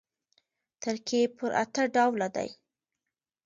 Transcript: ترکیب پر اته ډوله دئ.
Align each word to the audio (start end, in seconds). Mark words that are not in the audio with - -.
ترکیب 0.83 1.29
پر 1.37 1.51
اته 1.63 1.83
ډوله 1.93 2.27
دئ. 2.35 2.49